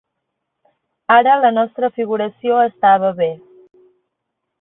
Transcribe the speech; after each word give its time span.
Ara 1.15 1.35
la 1.41 1.51
nostra 1.57 1.89
figuració 1.97 2.57
estava 2.71 3.13
bé. 3.21 3.29